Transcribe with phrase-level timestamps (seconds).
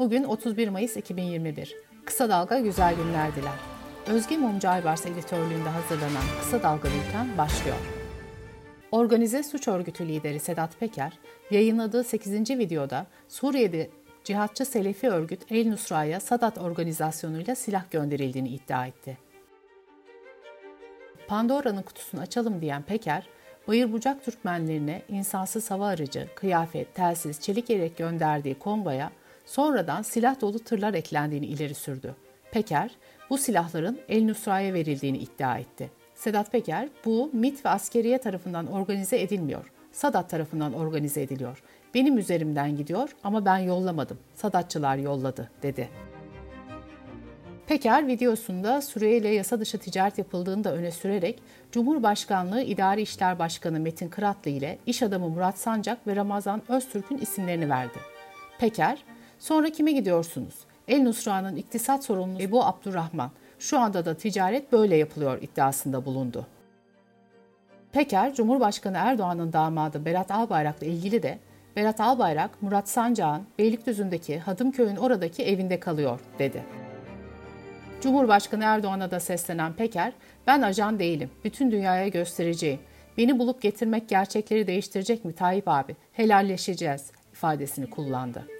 [0.00, 1.76] Bugün 31 Mayıs 2021.
[2.04, 3.54] Kısa Dalga güzel günler diler.
[4.06, 7.76] Özge Mumcu Aybars editörlüğünde hazırlanan Kısa Dalga Bülten başlıyor.
[8.90, 11.18] Organize suç örgütü lideri Sedat Peker,
[11.50, 12.50] yayınladığı 8.
[12.50, 13.90] videoda Suriye'de
[14.24, 19.18] cihatçı Selefi örgüt El Nusra'ya Sadat organizasyonuyla silah gönderildiğini iddia etti.
[21.28, 23.28] Pandora'nın kutusunu açalım diyen Peker,
[23.68, 29.10] Bayır Bucak Türkmenlerine insansız hava aracı, kıyafet, telsiz, çelik yelek gönderdiği konvoya
[29.50, 32.14] sonradan silah dolu tırlar eklendiğini ileri sürdü.
[32.52, 32.90] Peker,
[33.30, 35.90] bu silahların El Nusra'ya verildiğini iddia etti.
[36.14, 39.72] Sedat Peker, bu MIT ve askeriye tarafından organize edilmiyor.
[39.92, 41.62] Sadat tarafından organize ediliyor.
[41.94, 44.18] Benim üzerimden gidiyor ama ben yollamadım.
[44.34, 45.88] Sadatçılar yolladı, dedi.
[47.66, 54.08] Peker videosunda Suriye yasa dışı ticaret yapıldığını da öne sürerek Cumhurbaşkanlığı İdari İşler Başkanı Metin
[54.08, 57.98] Kıratlı ile iş adamı Murat Sancak ve Ramazan Öztürk'ün isimlerini verdi.
[58.58, 59.04] Peker,
[59.40, 60.54] sonra kime gidiyorsunuz?
[60.88, 66.46] El Nusra'nın iktisat sorumlusu Ebu Abdurrahman, şu anda da ticaret böyle yapılıyor iddiasında bulundu.
[67.92, 71.38] Peker, Cumhurbaşkanı Erdoğan'ın damadı Berat Albayrak'la ilgili de
[71.76, 76.64] Berat Albayrak, Murat Sancak'ın Beylikdüzü'ndeki Hadımköy'ün oradaki evinde kalıyor dedi.
[78.00, 80.12] Cumhurbaşkanı Erdoğan'a da seslenen Peker,
[80.46, 82.80] ben ajan değilim, bütün dünyaya göstereceğim.
[83.18, 85.96] Beni bulup getirmek gerçekleri değiştirecek mi Tayyip abi?
[86.12, 88.59] Helalleşeceğiz ifadesini kullandı.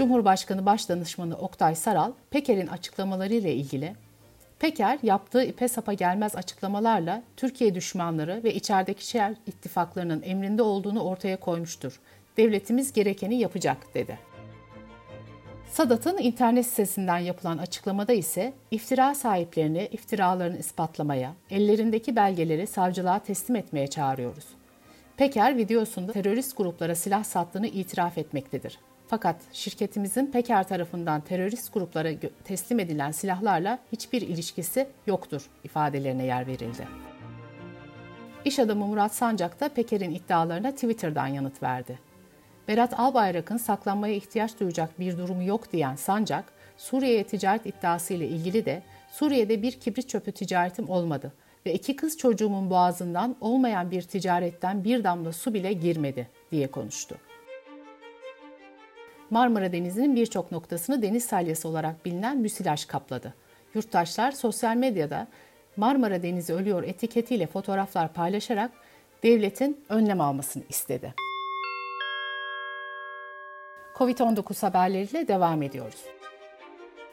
[0.00, 3.94] Cumhurbaşkanı Başdanışmanı Oktay Saral, Peker'in açıklamalarıyla ilgili
[4.58, 11.40] Peker yaptığı ipe sapa gelmez açıklamalarla Türkiye düşmanları ve içerideki şer ittifaklarının emrinde olduğunu ortaya
[11.40, 12.00] koymuştur.
[12.36, 14.18] Devletimiz gerekeni yapacak dedi.
[15.70, 23.86] Sadat'ın internet sitesinden yapılan açıklamada ise iftira sahiplerini iftiralarını ispatlamaya, ellerindeki belgeleri savcılığa teslim etmeye
[23.86, 24.46] çağırıyoruz.
[25.16, 28.78] Peker videosunda terörist gruplara silah sattığını itiraf etmektedir.
[29.10, 32.10] Fakat şirketimizin Peker tarafından terörist gruplara
[32.44, 36.88] teslim edilen silahlarla hiçbir ilişkisi yoktur ifadelerine yer verildi.
[38.44, 41.98] İş adamı Murat Sancak da Peker'in iddialarına Twitter'dan yanıt verdi.
[42.68, 46.44] Berat Albayrak'ın saklanmaya ihtiyaç duyacak bir durumu yok diyen Sancak,
[46.76, 48.82] Suriye'ye ticaret iddiası ile ilgili de
[49.12, 51.32] Suriye'de bir kibrit çöpü ticaretim olmadı
[51.66, 57.18] ve iki kız çocuğumun boğazından olmayan bir ticaretten bir damla su bile girmedi diye konuştu.
[59.30, 63.34] Marmara Denizi'nin birçok noktasını deniz salyası olarak bilinen müsilaj kapladı.
[63.74, 65.26] Yurttaşlar sosyal medyada
[65.76, 68.70] Marmara Denizi ölüyor etiketiyle fotoğraflar paylaşarak
[69.22, 71.14] devletin önlem almasını istedi.
[73.94, 76.04] Covid-19 haberleriyle devam ediyoruz.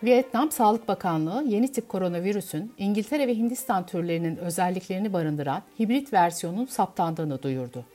[0.03, 7.43] Vietnam Sağlık Bakanlığı yeni tip koronavirüsün İngiltere ve Hindistan türlerinin özelliklerini barındıran hibrit versiyonun saptandığını
[7.43, 7.85] duyurdu.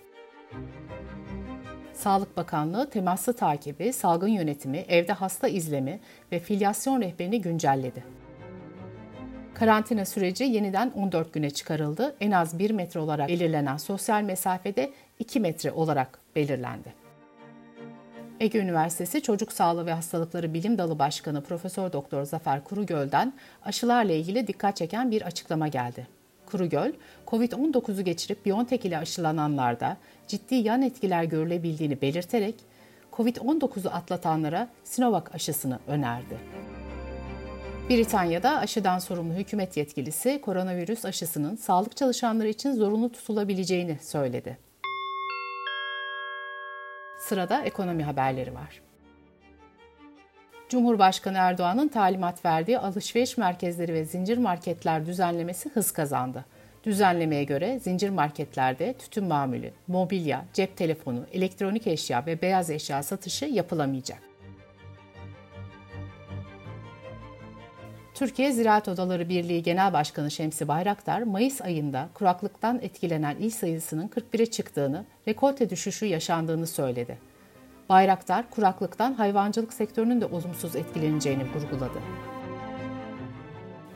[2.02, 6.00] Sağlık Bakanlığı temaslı takibi, salgın yönetimi, evde hasta izlemi
[6.32, 8.04] ve filyasyon rehberini güncelledi.
[9.54, 12.16] Karantina süreci yeniden 14 güne çıkarıldı.
[12.20, 16.92] En az 1 metre olarak belirlenen sosyal mesafede 2 metre olarak belirlendi.
[18.40, 23.32] Ege Üniversitesi Çocuk Sağlığı ve Hastalıkları Bilim Dalı Başkanı Profesör Doktor Zafer Kurugöl'den
[23.64, 26.06] aşılarla ilgili dikkat çeken bir açıklama geldi.
[26.52, 26.92] Kurugöl,
[27.26, 29.96] COVID-19'u geçirip Biontech ile aşılananlarda
[30.28, 32.54] ciddi yan etkiler görülebildiğini belirterek
[33.12, 36.38] COVID-19'u atlatanlara Sinovac aşısını önerdi.
[37.90, 44.58] Britanya'da aşıdan sorumlu hükümet yetkilisi koronavirüs aşısının sağlık çalışanları için zorunlu tutulabileceğini söyledi.
[47.20, 48.82] Sırada ekonomi haberleri var.
[50.72, 56.44] Cumhurbaşkanı Erdoğan'ın talimat verdiği alışveriş merkezleri ve zincir marketler düzenlemesi hız kazandı.
[56.84, 63.44] Düzenlemeye göre zincir marketlerde tütün mamülü, mobilya, cep telefonu, elektronik eşya ve beyaz eşya satışı
[63.44, 64.18] yapılamayacak.
[68.14, 74.46] Türkiye Ziraat Odaları Birliği Genel Başkanı Şemsi Bayraktar, Mayıs ayında kuraklıktan etkilenen il sayısının 41'e
[74.46, 77.31] çıktığını, rekolte düşüşü yaşandığını söyledi.
[77.92, 81.98] Bayraktar, kuraklıktan hayvancılık sektörünün de olumsuz etkileneceğini vurguladı.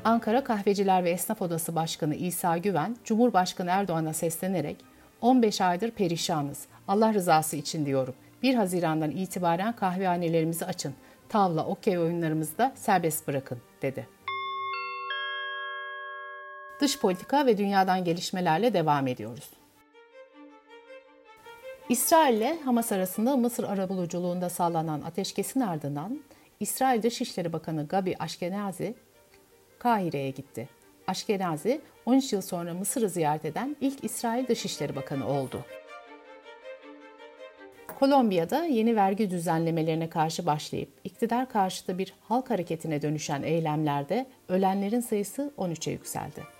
[0.05, 4.77] Ankara Kahveciler ve Esnaf Odası Başkanı İsa Güven, Cumhurbaşkanı Erdoğan'a seslenerek
[5.21, 6.67] 15 aydır perişanız.
[6.89, 8.15] Allah rızası için diyorum.
[8.43, 10.95] 1 Haziran'dan itibaren kahvehanelerimizi açın.
[11.29, 14.09] Tavla, okey oyunlarımızı da serbest bırakın, dedi.
[16.81, 19.51] Dış politika ve dünyadan gelişmelerle devam ediyoruz.
[21.88, 26.21] İsrail ile Hamas arasında Mısır arabuluculuğunda sağlanan ateşkesin ardından
[26.61, 28.94] İsrail Dışişleri Bakanı Gabi Ashkenazi
[29.79, 30.69] Kahire'ye gitti.
[31.06, 35.65] Aşkenazi 13 yıl sonra Mısır'ı ziyaret eden ilk İsrail Dışişleri Bakanı oldu.
[37.99, 45.53] Kolombiya'da yeni vergi düzenlemelerine karşı başlayıp iktidar karşıtı bir halk hareketine dönüşen eylemlerde ölenlerin sayısı
[45.59, 46.56] 13'e yükseldi.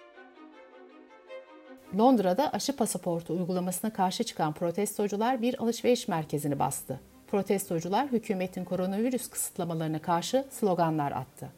[1.99, 7.01] Londra'da aşı pasaportu uygulamasına karşı çıkan protestocular bir alışveriş merkezini bastı.
[7.27, 11.49] Protestocular hükümetin koronavirüs kısıtlamalarına karşı sloganlar attı.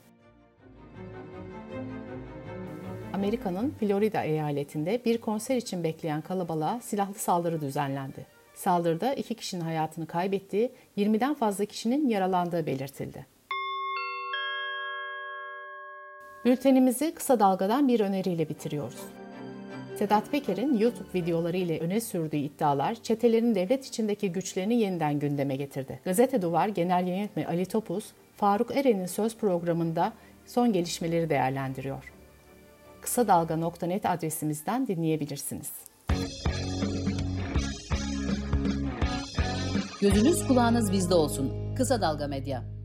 [3.15, 8.27] Amerika'nın Florida eyaletinde bir konser için bekleyen kalabalığa silahlı saldırı düzenlendi.
[8.55, 13.27] Saldırıda iki kişinin hayatını kaybettiği, 20'den fazla kişinin yaralandığı belirtildi.
[16.45, 19.01] Bültenimizi kısa dalgadan bir öneriyle bitiriyoruz.
[19.99, 26.01] Sedat Peker'in YouTube videoları ile öne sürdüğü iddialar çetelerin devlet içindeki güçlerini yeniden gündeme getirdi.
[26.05, 30.13] Gazete Duvar Genel Yönetmeni Ali Topuz, Faruk Eren'in söz programında
[30.47, 32.13] son gelişmeleri değerlendiriyor.
[33.01, 35.73] Kısa Dalga.net adresimizden dinleyebilirsiniz.
[40.01, 41.75] Gözünüz kulağınız bizde olsun.
[41.77, 42.78] Kısa Dalga Medya.